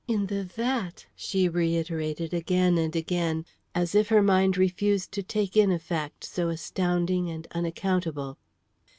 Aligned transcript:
"In 0.07 0.25
the 0.25 0.43
vat!" 0.43 1.05
she 1.15 1.47
reiterated 1.47 2.33
again 2.33 2.79
and 2.79 2.95
again, 2.95 3.45
as 3.75 3.93
if 3.93 4.09
her 4.09 4.23
mind 4.23 4.57
refused 4.57 5.11
to 5.11 5.21
take 5.21 5.55
in 5.55 5.71
a 5.71 5.77
fact 5.77 6.23
so 6.23 6.49
astounding 6.49 7.29
and 7.29 7.47
unaccountable. 7.51 8.39